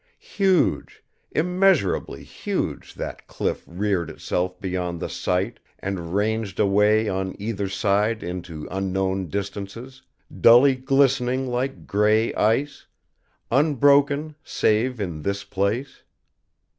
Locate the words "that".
2.95-3.27